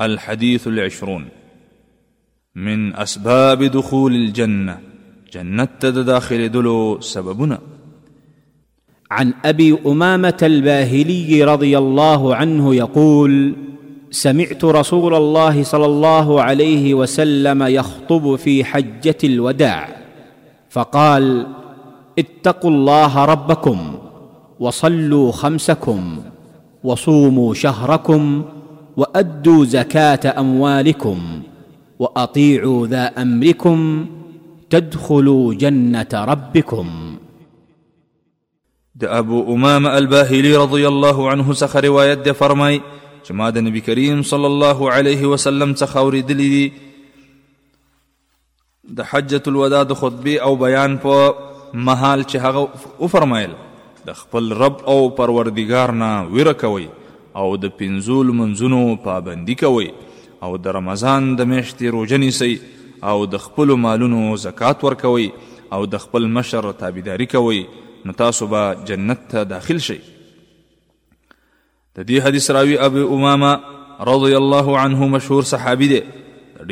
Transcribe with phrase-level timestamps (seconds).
[0.00, 1.28] الحديث العشرون
[2.54, 4.78] من أسباب دخول الجنة
[5.32, 7.58] جنة داخل دلو سببنا
[9.10, 13.54] عن أبي أمامة الباهلي رضي الله عنه يقول
[14.10, 19.88] سمعت رسول الله صلى الله عليه وسلم يخطب في حجة الوداع
[20.70, 21.46] فقال
[22.18, 23.98] اتقوا الله ربكم
[24.60, 26.20] وصلوا خمسكم
[26.84, 28.42] وصوموا شهركم
[28.96, 31.42] وادوا زكاه اموالكم
[31.98, 34.06] واطيعوا ذا امركم
[34.70, 37.16] تدخلوا جنه ربكم
[38.94, 42.80] د ابو امام الباهلي رضي الله عنه څخه روايه دی فرمای
[43.30, 46.72] جماد النبي كريم صلى الله عليه وسلم څخه اوریدلی دي
[48.88, 51.34] د حجه الوداع د خطبه او بيان په
[51.74, 52.68] محال چې هغه
[53.06, 53.50] وفرمایل
[54.06, 56.86] د خپل رب او پروردگار نه ويركوي
[57.40, 59.88] او د پنځول منځونو پابندي کوي
[60.48, 62.52] او د رمضان د میاشتې روزه نیسي
[63.12, 65.26] او د خپل مالونو زکات ورکوي
[65.78, 67.60] او د خپل مشر تابعداري کوي
[68.08, 74.78] نو تاسو به جنت ته داخل شئ د دې حدیث راوی ابو امامه رضی الله
[74.86, 76.02] عنه مشهور صحابي دی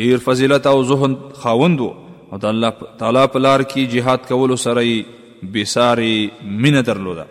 [0.00, 2.70] ډیر فضیلت او زهد خاوند او د الله
[3.04, 6.16] تعالی په لار کې jihad کول سره یې بساری
[6.64, 7.24] مینه درلوده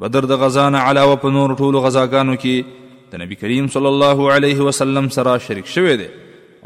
[0.00, 4.18] بدر د غزا نه علاوه په نور ټولو غزاګانو کې د نبی کریم صلی الله
[4.36, 6.08] علیه وسلم سره شریک شوی دی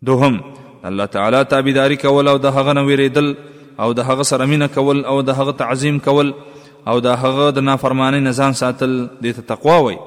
[0.02, 0.40] دوهم
[0.84, 3.36] الله تعالی تابعداري کول او د هغه نه ویریدل
[3.80, 6.34] او د هغه سره مینه کول او د هغه تعظیم کول
[6.88, 9.98] او د هغه د نافرمانی نه ځان ساتل دې ته تقوا وایي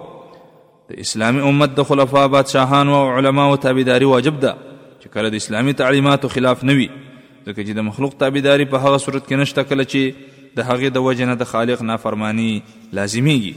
[0.90, 4.58] د اسلامي امت د خلفا بادشاهان او علما او تابعداري واجب ده
[5.06, 8.98] چې کله د اسلامي تعلیماتو خلاف نه وي ځکه چې د مخلوق تابعداري په هغه
[8.98, 12.52] صورت کې نشته کله چې د هغې د وجه نه د خالق نافرمانی
[12.94, 13.56] لازمیږي